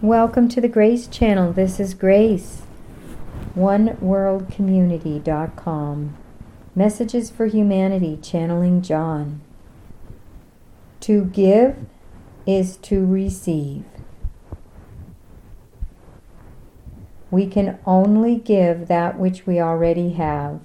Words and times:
Welcome 0.00 0.48
to 0.50 0.60
the 0.60 0.68
Grace 0.68 1.08
Channel. 1.08 1.52
This 1.52 1.80
is 1.80 1.92
Grace. 1.92 2.62
OneWorldCommunity.com. 3.56 6.16
Messages 6.76 7.30
for 7.30 7.46
Humanity, 7.46 8.16
channeling 8.22 8.80
John. 8.80 9.40
To 11.00 11.24
give 11.24 11.84
is 12.46 12.76
to 12.76 13.04
receive. 13.04 13.86
We 17.32 17.48
can 17.48 17.80
only 17.84 18.36
give 18.36 18.86
that 18.86 19.18
which 19.18 19.48
we 19.48 19.58
already 19.58 20.10
have. 20.10 20.60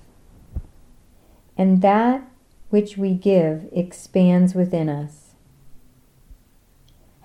And 1.58 1.82
that 1.82 2.22
which 2.70 3.00
we 3.00 3.16
give 3.16 3.68
expands 3.72 4.54
within 4.54 4.90
us. 4.90 5.33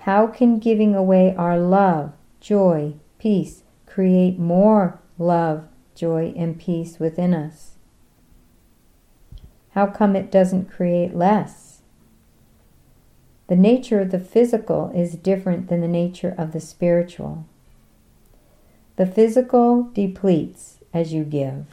How 0.01 0.27
can 0.27 0.59
giving 0.59 0.95
away 0.95 1.35
our 1.37 1.59
love, 1.59 2.13
joy, 2.41 2.95
peace 3.19 3.63
create 3.87 4.39
more 4.39 5.01
love, 5.19 5.65
joy, 5.95 6.33
and 6.37 6.59
peace 6.59 6.99
within 6.99 7.35
us? 7.35 7.73
How 9.71 9.87
come 9.87 10.17
it 10.17 10.31
doesn't 10.31 10.71
create 10.71 11.15
less? 11.15 11.83
The 13.49 13.57
nature 13.57 14.01
of 14.01 14.11
the 14.11 14.21
physical 14.21 14.93
is 14.95 15.15
different 15.15 15.69
than 15.69 15.81
the 15.81 15.89
nature 15.89 16.35
of 16.37 16.53
the 16.53 16.61
spiritual. 16.61 17.47
The 18.97 19.07
physical 19.07 19.85
depletes 19.95 20.79
as 20.93 21.13
you 21.13 21.25
give, 21.25 21.67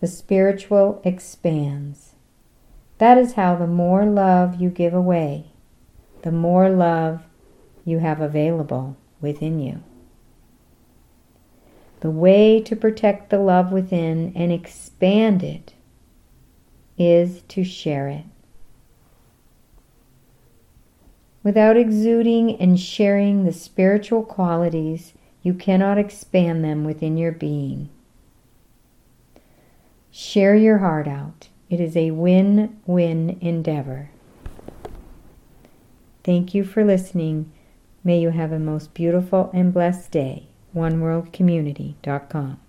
the 0.00 0.06
spiritual 0.06 1.00
expands. 1.04 2.12
That 2.98 3.18
is 3.18 3.34
how 3.34 3.56
the 3.56 3.66
more 3.66 4.04
love 4.04 4.60
you 4.60 4.70
give 4.70 4.94
away, 4.94 5.49
the 6.22 6.32
more 6.32 6.68
love 6.68 7.22
you 7.84 7.98
have 7.98 8.20
available 8.20 8.96
within 9.20 9.58
you. 9.58 9.82
The 12.00 12.10
way 12.10 12.60
to 12.62 12.74
protect 12.76 13.30
the 13.30 13.38
love 13.38 13.72
within 13.72 14.32
and 14.34 14.50
expand 14.52 15.42
it 15.42 15.74
is 16.98 17.42
to 17.48 17.64
share 17.64 18.08
it. 18.08 18.24
Without 21.42 21.76
exuding 21.76 22.56
and 22.56 22.78
sharing 22.78 23.44
the 23.44 23.52
spiritual 23.52 24.22
qualities 24.22 25.14
you 25.42 25.54
cannot 25.54 25.98
expand 25.98 26.62
them 26.62 26.84
within 26.84 27.16
your 27.16 27.32
being. 27.32 27.88
Share 30.10 30.54
your 30.54 30.78
heart 30.78 31.08
out. 31.08 31.48
It 31.70 31.80
is 31.80 31.96
a 31.96 32.10
win 32.10 32.78
win 32.86 33.38
endeavor. 33.40 34.10
Thank 36.24 36.54
you 36.54 36.64
for 36.64 36.84
listening. 36.84 37.50
May 38.04 38.20
you 38.20 38.30
have 38.30 38.52
a 38.52 38.58
most 38.58 38.94
beautiful 38.94 39.50
and 39.52 39.72
blessed 39.72 40.10
day. 40.10 40.48
OneWorldCommunity.com. 40.74 42.60